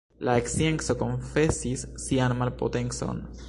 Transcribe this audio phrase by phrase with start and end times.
[0.27, 3.25] La scienco konfesis sian malpotencon.